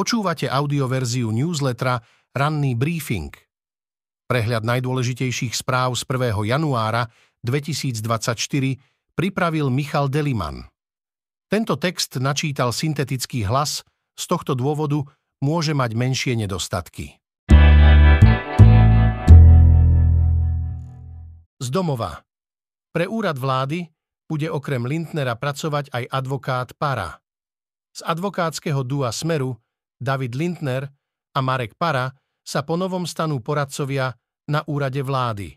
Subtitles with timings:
[0.00, 2.00] Počúvate audioverziu newslettera
[2.32, 3.36] Ranný briefing.
[4.32, 6.40] Prehľad najdôležitejších správ z 1.
[6.56, 7.12] januára
[7.44, 8.00] 2024
[9.12, 10.64] pripravil Michal Deliman.
[11.52, 13.84] Tento text načítal syntetický hlas,
[14.16, 15.04] z tohto dôvodu
[15.44, 17.20] môže mať menšie nedostatky.
[21.60, 22.24] Z domova.
[22.96, 23.84] Pre úrad vlády
[24.24, 27.20] bude okrem Lindnera pracovať aj advokát Para.
[27.92, 29.60] Z advokátskeho dua Smeru
[30.00, 30.88] David Lindner
[31.36, 34.16] a Marek Para sa ponovom stanú poradcovia
[34.48, 35.54] na úrade vlády.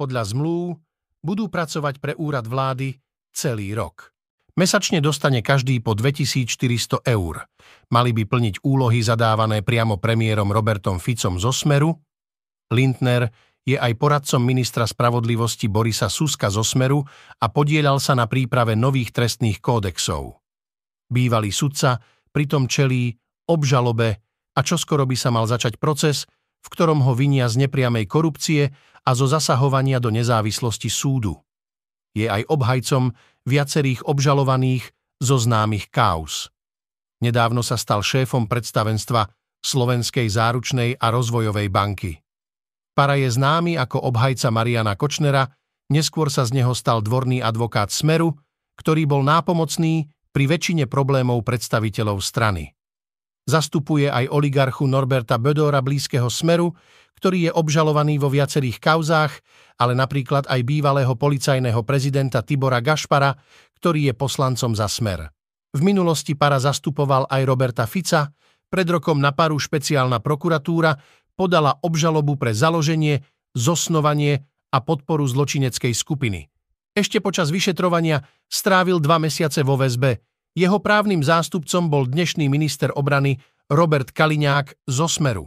[0.00, 0.80] Podľa zmluv
[1.20, 2.96] budú pracovať pre úrad vlády
[3.30, 4.16] celý rok.
[4.58, 7.46] Mesačne dostane každý po 2400 eur.
[7.92, 11.94] Mali by plniť úlohy zadávané priamo premiérom Robertom Ficom zo Smeru.
[12.74, 13.30] Lindner
[13.62, 17.04] je aj poradcom ministra spravodlivosti Borisa Suska zo Smeru
[17.38, 20.40] a podielal sa na príprave nových trestných kódexov.
[21.06, 22.00] Bývalý sudca
[22.34, 23.14] pritom čelí
[23.50, 24.22] obžalobe
[24.54, 26.30] a čoskoro by sa mal začať proces,
[26.62, 28.70] v ktorom ho vinia z nepriamej korupcie
[29.02, 31.34] a zo zasahovania do nezávislosti súdu.
[32.14, 33.10] Je aj obhajcom
[33.48, 36.52] viacerých obžalovaných zo známych kauz.
[37.20, 39.28] Nedávno sa stal šéfom predstavenstva
[39.60, 42.12] Slovenskej záručnej a rozvojovej banky.
[42.96, 45.52] Para je známy ako obhajca Mariana Kočnera,
[45.92, 48.40] neskôr sa z neho stal dvorný advokát Smeru,
[48.80, 52.72] ktorý bol nápomocný pri väčšine problémov predstaviteľov strany.
[53.48, 56.76] Zastupuje aj oligarchu Norberta Bödora blízkeho Smeru,
[57.20, 59.32] ktorý je obžalovaný vo viacerých kauzách,
[59.76, 63.36] ale napríklad aj bývalého policajného prezidenta Tibora Gašpara,
[63.76, 65.28] ktorý je poslancom za Smer.
[65.70, 68.32] V minulosti para zastupoval aj Roberta Fica,
[68.70, 70.96] pred rokom na paru špeciálna prokuratúra
[71.34, 73.20] podala obžalobu pre založenie,
[73.52, 76.46] zosnovanie a podporu zločineckej skupiny.
[76.94, 83.38] Ešte počas vyšetrovania strávil dva mesiace vo väzbe, jeho právnym zástupcom bol dnešný minister obrany
[83.70, 85.46] Robert Kaliňák zo Smeru.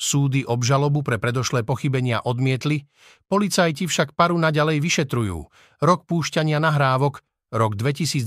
[0.00, 2.88] Súdy obžalobu pre predošlé pochybenia odmietli,
[3.28, 5.38] policajti však paru naďalej vyšetrujú.
[5.84, 7.20] Rok púšťania nahrávok,
[7.52, 8.24] rok 2023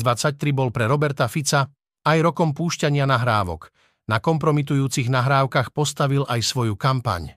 [0.54, 1.74] bol pre Roberta Fica
[2.06, 3.74] aj rokom púšťania nahrávok.
[4.06, 7.34] Na kompromitujúcich nahrávkach postavil aj svoju kampaň.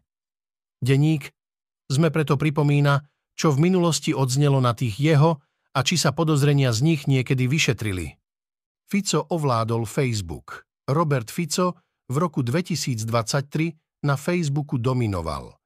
[0.84, 1.32] Deník
[1.88, 3.08] sme preto pripomína,
[3.38, 5.40] čo v minulosti odznelo na tých jeho
[5.72, 8.20] a či sa podozrenia z nich niekedy vyšetrili.
[8.86, 10.62] Fico ovládol Facebook.
[10.86, 11.74] Robert Fico
[12.06, 15.58] v roku 2023 na Facebooku dominoval.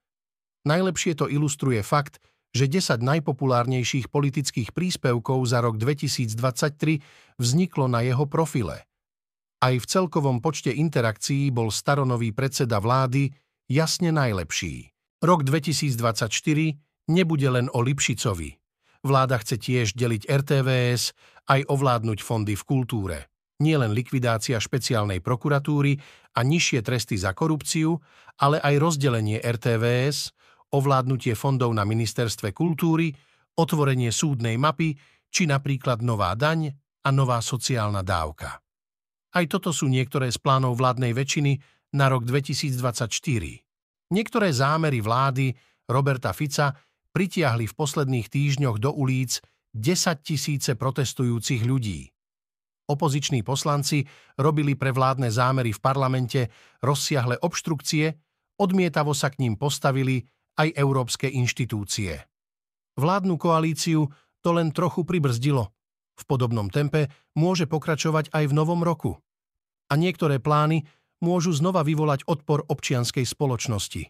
[0.65, 2.17] Najlepšie to ilustruje fakt,
[2.57, 8.89] že 10 najpopulárnejších politických príspevkov za rok 2023 vzniklo na jeho profile.
[9.61, 13.29] Aj v celkovom počte interakcií bol staronový predseda vlády
[13.69, 14.89] jasne najlepší.
[15.21, 16.33] Rok 2024
[17.13, 18.59] nebude len o Lipšicovi.
[19.00, 21.16] Vláda chce tiež deliť RTVS,
[21.49, 23.19] aj ovládnuť fondy v kultúre.
[23.61, 25.97] Nielen likvidácia špeciálnej prokuratúry
[26.37, 27.97] a nižšie tresty za korupciu,
[28.41, 30.33] ale aj rozdelenie RTVS,
[30.72, 33.12] ovládnutie fondov na ministerstve kultúry,
[33.56, 34.97] otvorenie súdnej mapy,
[35.28, 36.72] či napríklad nová daň
[37.05, 38.60] a nová sociálna dávka.
[39.31, 41.53] Aj toto sú niektoré z plánov vládnej väčšiny
[41.94, 43.12] na rok 2024.
[44.10, 45.55] Niektoré zámery vlády
[45.87, 46.75] Roberta Fica
[47.10, 49.43] pritiahli v posledných týždňoch do ulic
[49.75, 52.10] 10 tisíce protestujúcich ľudí.
[52.91, 54.03] Opoziční poslanci
[54.34, 56.50] robili pre vládne zámery v parlamente
[56.82, 58.10] rozsiahle obštrukcie,
[58.59, 60.26] odmietavo sa k ním postavili
[60.59, 62.19] aj európske inštitúcie.
[62.98, 64.10] Vládnu koalíciu
[64.42, 65.71] to len trochu pribrzdilo.
[66.19, 69.16] V podobnom tempe môže pokračovať aj v novom roku.
[69.88, 70.84] A niektoré plány
[71.22, 74.03] môžu znova vyvolať odpor občianskej spoločnosti.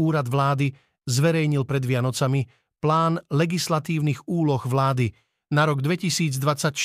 [0.00, 0.72] Úrad vlády
[1.08, 2.44] zverejnil pred Vianocami
[2.78, 5.16] plán legislatívnych úloh vlády
[5.48, 6.76] na rok 2024.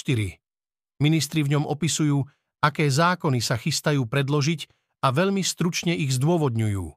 [1.04, 2.24] Ministri v ňom opisujú,
[2.64, 4.72] aké zákony sa chystajú predložiť
[5.04, 6.88] a veľmi stručne ich zdôvodňujú.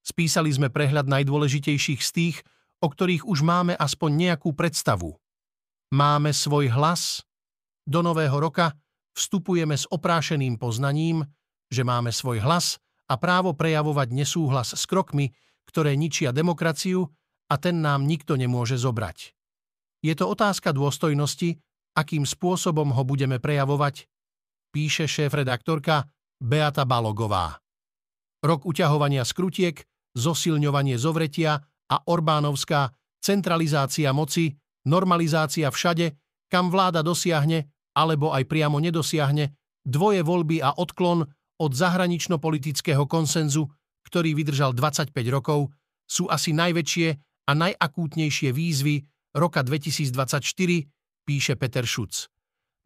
[0.00, 2.36] Spísali sme prehľad najdôležitejších z tých,
[2.80, 5.12] o ktorých už máme aspoň nejakú predstavu.
[5.92, 7.20] Máme svoj hlas.
[7.84, 8.74] Do nového roka
[9.14, 11.22] vstupujeme s oprášeným poznaním,
[11.68, 15.30] že máme svoj hlas a právo prejavovať nesúhlas s krokmi,
[15.66, 17.06] ktoré ničia demokraciu
[17.50, 19.34] a ten nám nikto nemôže zobrať.
[20.02, 21.58] Je to otázka dôstojnosti,
[21.96, 24.06] akým spôsobom ho budeme prejavovať,
[24.70, 27.58] píše šéf-redaktorka Beata Balogová.
[28.44, 29.80] Rok uťahovania skrutiek,
[30.12, 31.58] zosilňovanie zovretia
[31.90, 32.92] a Orbánovská
[33.24, 34.52] centralizácia moci,
[34.86, 36.14] normalizácia všade,
[36.46, 37.66] kam vláda dosiahne
[37.96, 41.24] alebo aj priamo nedosiahne, dvoje voľby a odklon
[41.56, 43.72] od zahranično-politického konsenzu
[44.06, 45.74] ktorý vydržal 25 rokov,
[46.06, 47.08] sú asi najväčšie
[47.46, 49.02] a najakútnejšie výzvy
[49.34, 50.46] roka 2024,
[51.26, 52.30] píše Peter Šuc.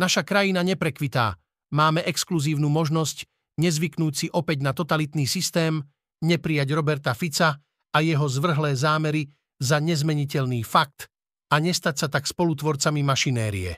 [0.00, 1.36] Naša krajina neprekvitá,
[1.76, 3.28] máme exkluzívnu možnosť
[3.60, 5.84] nezvyknúť si opäť na totalitný systém,
[6.24, 7.60] neprijať Roberta Fica
[7.92, 9.28] a jeho zvrhlé zámery
[9.60, 11.12] za nezmeniteľný fakt
[11.52, 13.76] a nestať sa tak spolutvorcami mašinérie.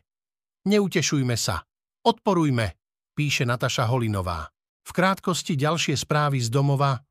[0.70, 1.66] Neutešujme sa.
[2.06, 2.78] Odporujme,
[3.18, 4.46] píše Nataša Holinová.
[4.82, 7.02] V krátkosti ďalšie správy z domova.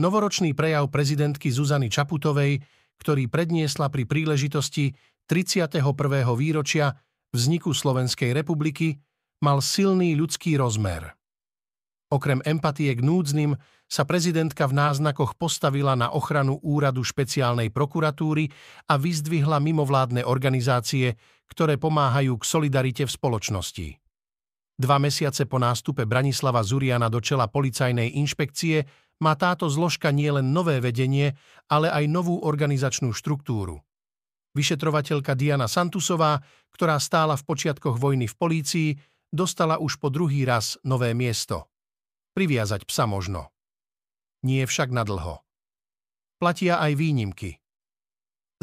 [0.00, 2.64] Novoročný prejav prezidentky Zuzany Čaputovej,
[3.04, 4.96] ktorý predniesla pri príležitosti
[5.28, 5.76] 31.
[6.40, 6.96] výročia
[7.36, 8.96] vzniku Slovenskej republiky,
[9.44, 11.12] mal silný ľudský rozmer.
[12.08, 13.52] Okrem empatie k núdznym
[13.84, 18.48] sa prezidentka v náznakoch postavila na ochranu úradu špeciálnej prokuratúry
[18.88, 23.88] a vyzdvihla mimovládne organizácie, ktoré pomáhajú k solidarite v spoločnosti.
[24.80, 28.88] Dva mesiace po nástupe Branislava Zuriana do čela policajnej inšpekcie
[29.20, 31.36] má táto zložka nielen nové vedenie,
[31.68, 33.84] ale aj novú organizačnú štruktúru.
[34.56, 36.42] Vyšetrovateľka Diana Santusová,
[36.74, 38.88] ktorá stála v počiatkoch vojny v polícii,
[39.30, 41.70] dostala už po druhý raz nové miesto.
[42.34, 43.54] Priviazať psa možno.
[44.42, 45.44] Nie však nadlho.
[46.40, 47.60] Platia aj výnimky.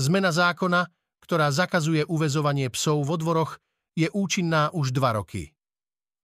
[0.02, 0.90] Zmena zákona,
[1.24, 3.62] ktorá zakazuje uväzovanie psov vo dvoroch,
[3.94, 5.54] je účinná už dva roky.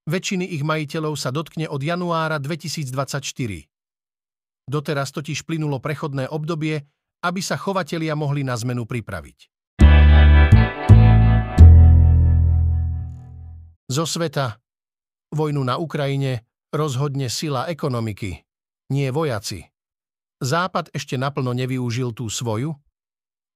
[0.04, 3.73] Väčšiny ich majiteľov sa dotkne od januára 2024.
[4.64, 6.80] Doteraz totiž plynulo prechodné obdobie,
[7.20, 9.38] aby sa chovatelia mohli na zmenu pripraviť.
[13.84, 14.56] Zo sveta.
[15.34, 18.40] Vojnu na Ukrajine rozhodne sila ekonomiky,
[18.94, 19.66] nie vojaci.
[20.40, 22.72] Západ ešte naplno nevyužil tú svoju.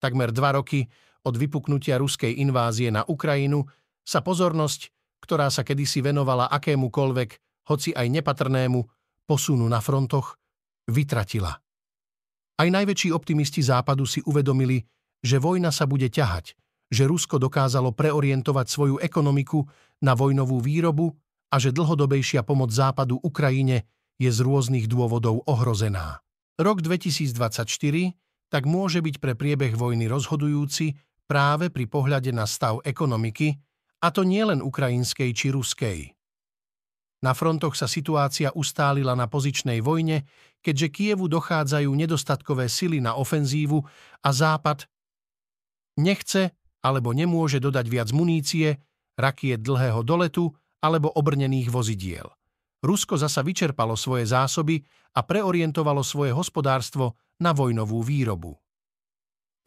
[0.02, 0.90] Takmer dva roky
[1.22, 3.64] od vypuknutia ruskej invázie na Ukrajinu
[4.02, 4.90] sa pozornosť,
[5.22, 7.30] ktorá sa kedysi venovala akémukoľvek,
[7.68, 8.80] hoci aj nepatrnému,
[9.28, 10.38] posunu na frontoch,
[10.88, 11.52] vytratila.
[12.58, 14.82] Aj najväčší optimisti Západu si uvedomili,
[15.22, 16.58] že vojna sa bude ťahať,
[16.90, 19.62] že Rusko dokázalo preorientovať svoju ekonomiku
[20.02, 21.14] na vojnovú výrobu
[21.52, 23.86] a že dlhodobejšia pomoc Západu Ukrajine
[24.18, 26.24] je z rôznych dôvodov ohrozená.
[26.58, 27.68] Rok 2024
[28.48, 30.96] tak môže byť pre priebeh vojny rozhodujúci
[31.28, 33.54] práve pri pohľade na stav ekonomiky,
[33.98, 36.17] a to nielen ukrajinskej či ruskej.
[37.18, 40.22] Na frontoch sa situácia ustálila na pozičnej vojne,
[40.62, 43.82] keďže Kievu dochádzajú nedostatkové sily na ofenzívu
[44.22, 44.86] a Západ
[45.98, 48.78] nechce alebo nemôže dodať viac munície,
[49.18, 52.30] rakiet dlhého doletu alebo obrnených vozidiel.
[52.78, 54.78] Rusko zasa vyčerpalo svoje zásoby
[55.18, 58.54] a preorientovalo svoje hospodárstvo na vojnovú výrobu.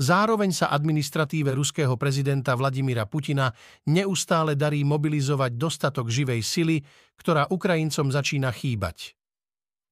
[0.01, 3.53] Zároveň sa administratíve ruského prezidenta Vladimíra Putina
[3.85, 6.81] neustále darí mobilizovať dostatok živej sily,
[7.21, 9.13] ktorá Ukrajincom začína chýbať.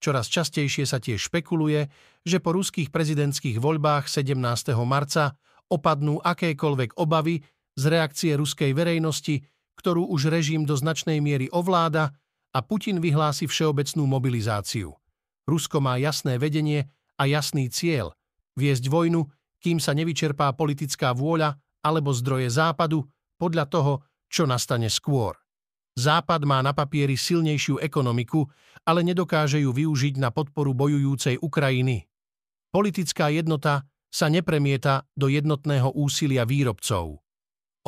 [0.02, 1.86] Čoraz častejšie sa tiež špekuluje,
[2.26, 4.34] že po ruských prezidentských voľbách 17.
[4.82, 5.38] marca
[5.70, 7.46] opadnú akékoľvek obavy
[7.78, 9.46] z reakcie ruskej verejnosti
[9.80, 12.12] ktorú už režim do značnej miery ovláda
[12.52, 14.92] a Putin vyhlási všeobecnú mobilizáciu.
[15.48, 18.12] Rusko má jasné vedenie a jasný cieľ–
[18.60, 23.04] viesť vojnu, kým sa nevyčerpá politická vôľa alebo zdroje západu
[23.40, 23.94] podľa toho,
[24.28, 25.36] čo nastane skôr.
[26.00, 28.48] Západ má na papieri silnejšiu ekonomiku,
[28.88, 32.08] ale nedokáže ju využiť na podporu bojujúcej Ukrajiny.
[32.72, 37.20] Politická jednota sa nepremieta do jednotného úsilia výrobcov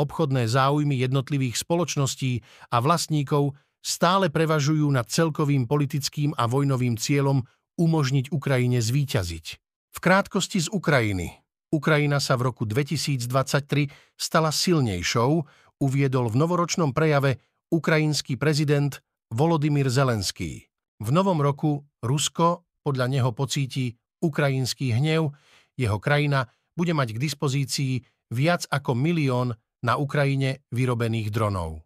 [0.01, 2.41] obchodné záujmy jednotlivých spoločností
[2.71, 7.45] a vlastníkov stále prevažujú nad celkovým politickým a vojnovým cieľom
[7.77, 9.45] umožniť Ukrajine zvíťaziť.
[9.92, 11.41] V krátkosti z Ukrajiny.
[11.71, 13.87] Ukrajina sa v roku 2023
[14.19, 15.31] stala silnejšou,
[15.80, 17.40] uviedol v novoročnom prejave
[17.71, 18.99] ukrajinský prezident
[19.31, 20.68] Volodymyr Zelenský.
[20.99, 25.31] V novom roku Rusko podľa neho pocíti ukrajinský hnev,
[25.78, 27.94] jeho krajina bude mať k dispozícii
[28.33, 31.85] viac ako milión na Ukrajine vyrobených dronov.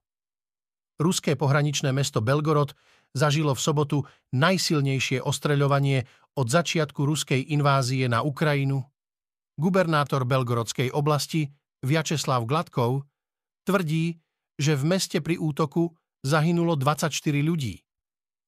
[0.96, 2.72] Ruské pohraničné mesto Belgorod
[3.12, 3.98] zažilo v sobotu
[4.32, 8.84] najsilnejšie ostreľovanie od začiatku ruskej invázie na Ukrajinu.
[9.56, 11.48] Gubernátor Belgorodskej oblasti
[11.86, 13.08] Vyačeslav Gladkov
[13.64, 14.20] tvrdí,
[14.60, 15.96] že v meste pri útoku
[16.28, 17.80] zahynulo 24 ľudí.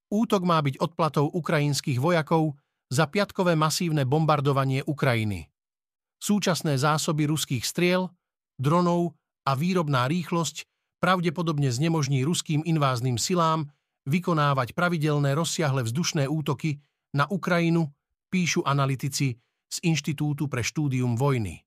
[0.07, 2.55] Útok má byť odplatou ukrajinských vojakov
[2.87, 5.51] za piatkové masívne bombardovanie Ukrajiny.
[6.17, 8.09] Súčasné zásoby ruských striel,
[8.55, 10.65] dronov a výrobná rýchlosť
[11.03, 13.69] pravdepodobne znemožní ruským invázným silám
[14.07, 16.79] vykonávať pravidelné rozsiahle vzdušné útoky
[17.13, 17.91] na Ukrajinu,
[18.31, 19.35] píšu analytici
[19.67, 21.63] z Inštitútu pre štúdium vojny.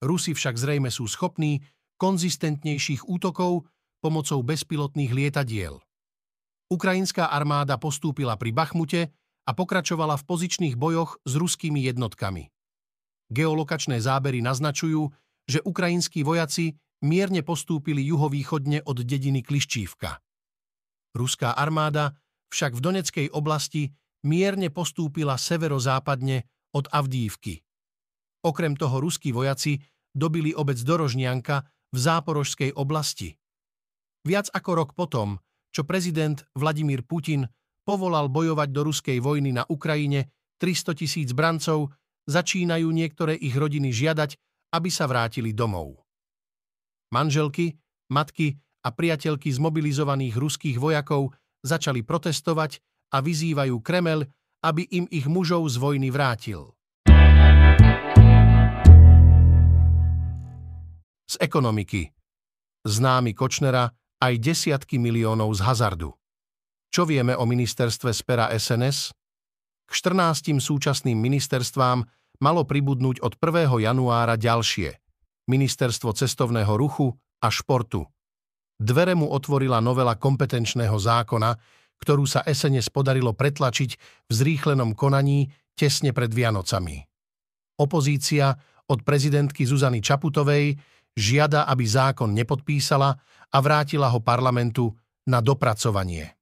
[0.00, 1.62] Rusi však zrejme sú schopní
[1.98, 3.66] konzistentnejších útokov
[3.98, 5.82] pomocou bezpilotných lietadiel.
[6.70, 9.02] Ukrajinská armáda postúpila pri Bachmute
[9.48, 12.52] a pokračovala v pozičných bojoch s ruskými jednotkami.
[13.32, 15.08] Geolokačné zábery naznačujú,
[15.48, 20.20] že ukrajinskí vojaci mierne postúpili juhovýchodne od dediny Kliščívka.
[21.16, 22.14] Ruská armáda
[22.52, 23.92] však v Doneckej oblasti
[24.24, 26.44] mierne postúpila severozápadne
[26.74, 27.60] od Avdívky.
[28.44, 29.78] Okrem toho ruskí vojaci
[30.14, 31.56] dobili obec Dorožňanka
[31.92, 33.34] v záporožskej oblasti.
[34.26, 35.40] Viac ako rok potom,
[35.72, 37.46] čo prezident Vladimír Putin
[37.86, 40.28] povolal bojovať do ruskej vojny na Ukrajine
[40.60, 41.94] 300 tisíc brancov,
[42.28, 44.36] začínajú niektoré ich rodiny žiadať,
[44.76, 46.04] aby sa vrátili domov.
[47.08, 47.80] Manželky,
[48.12, 51.32] matky a priateľky zmobilizovaných ruských vojakov
[51.64, 52.84] začali protestovať
[53.16, 54.28] a vyzývajú Kremel,
[54.62, 56.74] aby im ich mužov z vojny vrátil.
[61.28, 62.10] Z ekonomiky.
[62.88, 66.10] Známy Kočnera aj desiatky miliónov z hazardu.
[66.88, 68.24] Čo vieme o ministerstve z
[68.56, 69.12] SNS?
[69.88, 72.04] K 14 súčasným ministerstvám
[72.40, 73.84] malo pribudnúť od 1.
[73.84, 74.96] januára ďalšie.
[75.48, 78.04] Ministerstvo cestovného ruchu a športu.
[78.78, 81.50] Dvere mu otvorila novela kompetenčného zákona,
[81.98, 83.90] ktorú sa SNS podarilo pretlačiť
[84.26, 87.02] v zrýchlenom konaní tesne pred Vianocami.
[87.78, 88.54] Opozícia
[88.88, 90.74] od prezidentky Zuzany Čaputovej
[91.14, 93.10] žiada, aby zákon nepodpísala
[93.48, 94.90] a vrátila ho parlamentu
[95.28, 96.34] na dopracovanie.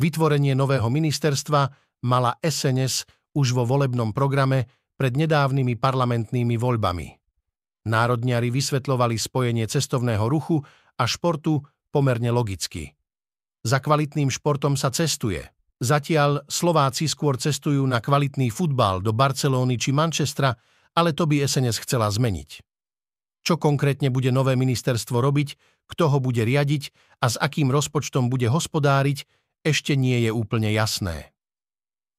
[0.00, 1.60] Vytvorenie nového ministerstva
[2.06, 3.04] mala SNS
[3.36, 4.66] už vo volebnom programe
[4.96, 7.08] pred nedávnymi parlamentnými voľbami.
[7.88, 10.60] Národniari vysvetľovali spojenie cestovného ruchu
[11.00, 12.92] a športu pomerne logicky.
[13.60, 15.44] Za kvalitným športom sa cestuje.
[15.80, 20.56] Zatiaľ Slováci skôr cestujú na kvalitný futbal do Barcelóny či Manchestra,
[20.96, 22.60] ale to by SNS chcela zmeniť.
[23.40, 25.56] Čo konkrétne bude nové ministerstvo robiť,
[25.88, 26.92] kto ho bude riadiť
[27.24, 29.24] a s akým rozpočtom bude hospodáriť,
[29.64, 31.32] ešte nie je úplne jasné.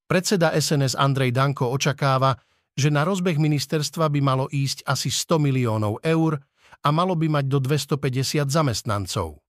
[0.10, 2.38] Predseda SNS Andrej Danko očakáva,
[2.78, 6.42] že na rozbeh ministerstva by malo ísť asi 100 miliónov eur
[6.82, 9.42] a malo by mať do 250 zamestnancov.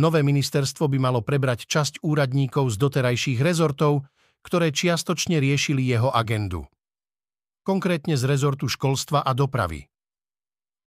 [0.00, 4.08] Nové ministerstvo by malo prebrať časť úradníkov z doterajších rezortov,
[4.40, 6.64] ktoré čiastočne riešili jeho agendu.
[7.60, 9.84] Konkrétne z rezortu školstva a dopravy.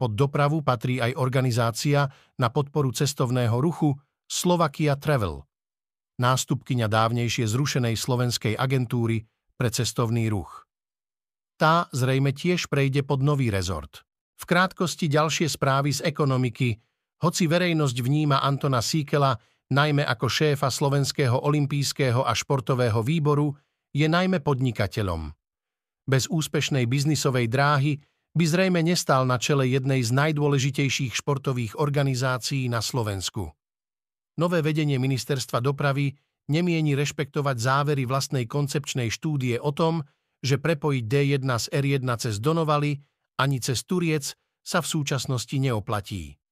[0.01, 2.09] Pod dopravu patrí aj organizácia
[2.41, 3.93] na podporu cestovného ruchu
[4.25, 5.45] Slovakia Travel,
[6.17, 10.65] nástupkyňa dávnejšie zrušenej slovenskej agentúry pre cestovný ruch.
[11.61, 14.01] Tá zrejme tiež prejde pod nový rezort.
[14.41, 16.81] V krátkosti ďalšie správy z ekonomiky,
[17.23, 19.39] hoci verejnosť vníma Antona Síkela
[19.73, 23.57] najmä ako šéfa Slovenského olympijského a športového výboru,
[23.89, 25.33] je najmä podnikateľom.
[26.05, 27.97] Bez úspešnej biznisovej dráhy
[28.33, 33.53] by zrejme nestal na čele jednej z najdôležitejších športových organizácií na Slovensku.
[34.41, 36.17] Nové vedenie ministerstva dopravy
[36.49, 40.01] nemieni rešpektovať závery vlastnej koncepčnej štúdie o tom,
[40.43, 42.97] že prepojiť D1 z R1 cez Donovaly
[43.37, 44.33] ani cez Turiec
[44.65, 46.42] sa v súčasnosti neoplatí.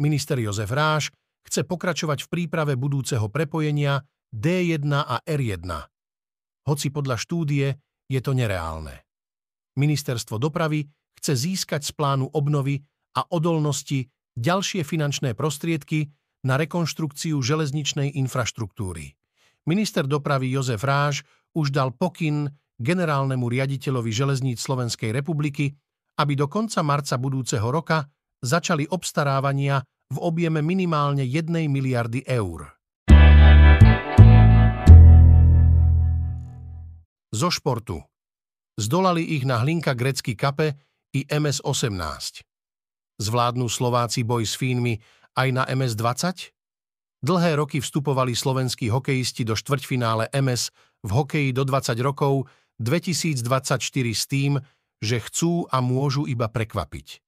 [0.00, 1.12] Minister Jozef Ráš
[1.44, 4.00] chce pokračovať v príprave budúceho prepojenia
[4.32, 5.68] D1 a R1.
[6.64, 7.66] Hoci podľa štúdie
[8.08, 9.04] je to nereálne.
[9.76, 10.86] Ministerstvo dopravy
[11.18, 12.80] chce získať z plánu obnovy
[13.18, 14.08] a odolnosti
[14.38, 16.08] ďalšie finančné prostriedky
[16.42, 19.14] na rekonštrukciu železničnej infraštruktúry.
[19.68, 21.22] Minister dopravy Jozef Ráž
[21.54, 22.50] už dal pokyn
[22.82, 25.70] generálnemu riaditeľovi železníc Slovenskej republiky,
[26.18, 28.02] aby do konca marca budúceho roka
[28.42, 32.74] začali obstarávania v objeme minimálne 1 miliardy eur.
[37.32, 38.02] Zo športu.
[38.76, 40.76] Zdolali ich na hlinka grecký kape
[41.16, 42.44] i MS-18.
[43.22, 45.00] Zvládnu Slováci boj s Fínmi
[45.38, 46.52] aj na MS-20?
[47.22, 50.74] Dlhé roky vstupovali slovenskí hokejisti do štvrťfinále MS
[51.06, 52.50] v hokeji do 20 rokov
[52.82, 53.78] 2024
[54.10, 54.58] s tým,
[54.98, 57.21] že chcú a môžu iba prekvapiť.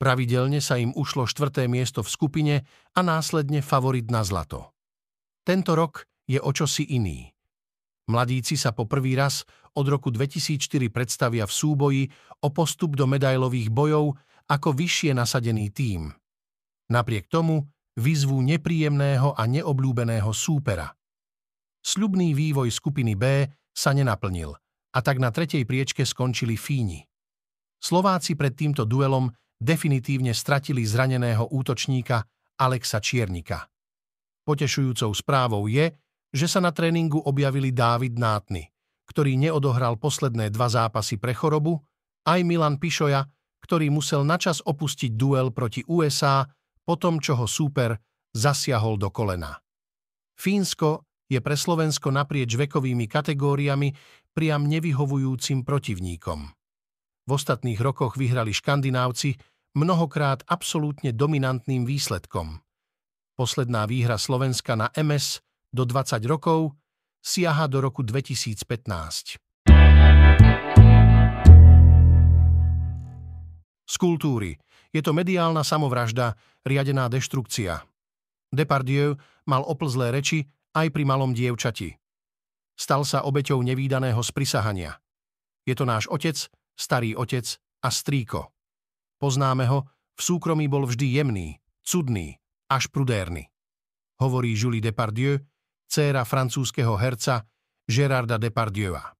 [0.00, 2.54] Pravidelne sa im ušlo štvrté miesto v skupine
[2.96, 4.72] a následne favorit na zlato.
[5.44, 7.28] Tento rok je o čosi iný.
[8.08, 9.44] Mladíci sa po prvý raz
[9.76, 12.02] od roku 2004 predstavia v súboji
[12.40, 14.16] o postup do medailových bojov
[14.48, 16.10] ako vyššie nasadený tím.
[16.90, 17.68] Napriek tomu
[18.00, 20.90] vyzvú nepríjemného a neobľúbeného súpera.
[21.84, 24.56] Sľubný vývoj skupiny B sa nenaplnil
[24.90, 27.04] a tak na tretej priečke skončili Fíni.
[27.78, 32.24] Slováci pred týmto duelom definitívne stratili zraneného útočníka
[32.56, 33.68] Alexa Čiernika.
[34.48, 35.92] Potešujúcou správou je,
[36.32, 38.66] že sa na tréningu objavili Dávid Nátny,
[39.06, 41.84] ktorý neodohral posledné dva zápasy pre chorobu,
[42.24, 43.28] aj Milan Pišoja,
[43.60, 46.48] ktorý musel načas opustiť duel proti USA
[46.82, 48.00] po tom, čo ho súper
[48.32, 49.60] zasiahol do kolena.
[50.40, 53.92] Fínsko je pre Slovensko naprieč vekovými kategóriami
[54.32, 56.40] priam nevyhovujúcim protivníkom.
[57.28, 59.36] V ostatných rokoch vyhrali škandinávci
[59.74, 62.58] mnohokrát absolútne dominantným výsledkom.
[63.38, 66.74] Posledná výhra Slovenska na MS do 20 rokov
[67.22, 68.66] siaha do roku 2015.
[73.90, 74.58] Z kultúry.
[74.90, 76.34] Je to mediálna samovražda,
[76.66, 77.78] riadená deštrukcia.
[78.50, 79.14] Depardieu
[79.46, 81.94] mal oplzlé reči aj pri malom dievčati.
[82.74, 84.98] Stal sa obeťou nevýdaného sprisahania.
[85.62, 86.34] Je to náš otec,
[86.74, 87.46] starý otec
[87.86, 88.50] a strýko.
[89.20, 89.84] Poznáme ho,
[90.16, 92.40] v súkromí bol vždy jemný, cudný,
[92.72, 93.52] až prudérny.
[94.16, 95.44] Hovorí Julie Depardieu,
[95.84, 97.44] dcéra francúzskeho herca
[97.84, 99.12] Gérarda Depardieu'a.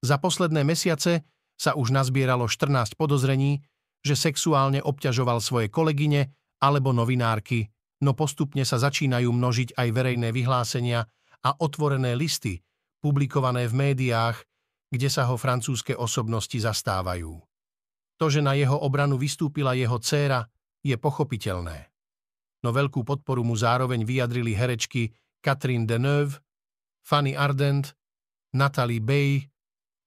[0.00, 1.28] Za posledné mesiace
[1.60, 3.60] sa už nazbieralo 14 podozrení,
[4.00, 6.32] že sexuálne obťažoval svoje kolegyne
[6.64, 7.68] alebo novinárky,
[8.00, 11.04] no postupne sa začínajú množiť aj verejné vyhlásenia
[11.44, 12.64] a otvorené listy,
[13.04, 14.40] publikované v médiách,
[14.88, 17.49] kde sa ho francúzske osobnosti zastávajú.
[18.20, 20.44] To, že na jeho obranu vystúpila jeho dcéra,
[20.84, 21.88] je pochopiteľné.
[22.60, 25.08] No veľkú podporu mu zároveň vyjadrili herečky
[25.40, 26.36] Catherine Deneuve,
[27.00, 27.96] Fanny Ardent,
[28.52, 29.40] Natalie Bay,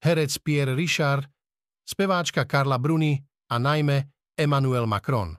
[0.05, 1.25] herec Pierre Richard,
[1.82, 3.17] speváčka Carla Bruni
[3.50, 3.98] a najmä
[4.38, 5.34] Emmanuel Macron.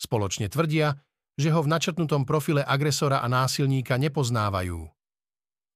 [0.00, 0.96] Spoločne tvrdia,
[1.36, 4.80] že ho v načrtnutom profile agresora a násilníka nepoznávajú.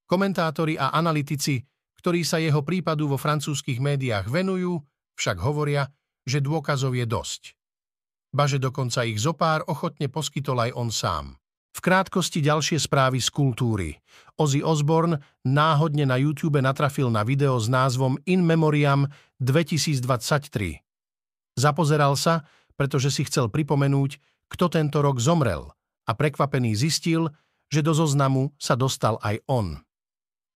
[0.09, 1.61] Komentátori a analytici,
[2.01, 4.81] ktorí sa jeho prípadu vo francúzskych médiách venujú,
[5.19, 5.85] však hovoria,
[6.29, 7.57] že dôkazov je dosť.
[8.29, 11.41] Baže dokonca ich zopár ochotne poskytol aj on sám.
[11.73, 13.97] V krátkosti ďalšie správy z kultúry.
[14.37, 19.09] Ozzy Osbourne náhodne na YouTube natrafil na video s názvom In Memoriam
[19.41, 20.85] 2023.
[21.57, 22.45] Zapozeral sa,
[22.75, 24.21] pretože si chcel pripomenúť,
[24.51, 25.71] kto tento rok zomrel
[26.05, 27.31] a prekvapený zistil,
[27.69, 29.79] že do zoznamu sa dostal aj on.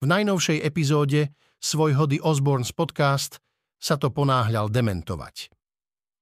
[0.03, 1.31] V najnovšej epizóde
[1.63, 2.19] svojho The
[2.75, 3.39] podcast
[3.79, 5.62] sa to ponáhľal dementovať.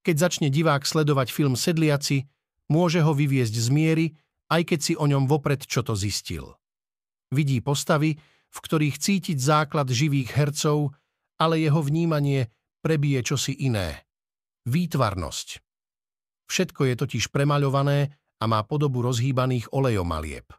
[0.00, 2.24] Keď začne divák sledovať film Sedliaci,
[2.72, 4.06] môže ho vyviezť z miery,
[4.48, 6.56] aj keď si o ňom vopred čo to zistil.
[7.30, 8.18] Vidí postavy,
[8.50, 10.90] v ktorých cítiť základ živých hercov,
[11.38, 12.50] ale jeho vnímanie
[12.82, 14.08] prebije čosi iné.
[14.66, 15.62] Výtvarnosť.
[16.50, 20.50] Všetko je totiž premaľované a má podobu rozhýbaných olejomalieb.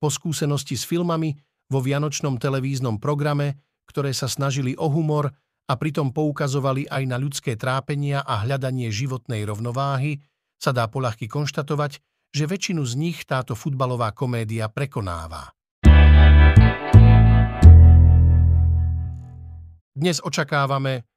[0.00, 1.36] Po skúsenosti s filmami
[1.68, 5.34] vo vianočnom televíznom programe, ktoré sa snažili o humor
[5.66, 10.22] a pritom poukazovali aj na ľudské trápenia a hľadanie životnej rovnováhy,
[10.56, 11.98] sa dá poľahky konštatovať,
[12.30, 15.50] že väčšinu z nich táto futbalová komédia prekonáva.
[19.96, 21.08] Dnes očakávame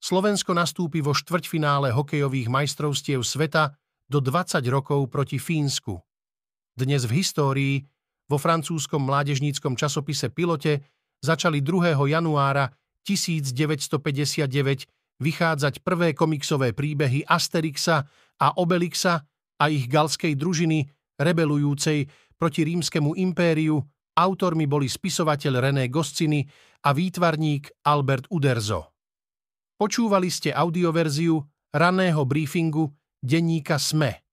[0.00, 3.74] Slovensko nastúpi vo štvrťfinále hokejových majstrovstiev sveta
[4.08, 5.98] do 20 rokov proti Fínsku.
[6.72, 7.74] Dnes v histórii
[8.30, 10.86] vo francúzskom mládežníckom časopise Pilote
[11.20, 11.98] začali 2.
[12.08, 12.70] januára
[13.04, 14.88] 1959
[15.20, 18.08] vychádzať prvé komiksové príbehy Asterixa
[18.40, 19.20] a Obelixa
[19.60, 20.88] a ich galskej družiny
[21.20, 22.08] rebelujúcej
[22.40, 23.84] proti rímskemu impériu
[24.16, 26.40] autormi boli spisovateľ René Goscini
[26.84, 28.96] a výtvarník Albert Uderzo.
[29.76, 31.40] Počúvali ste audioverziu
[31.72, 32.88] raného briefingu
[33.20, 34.29] denníka SME.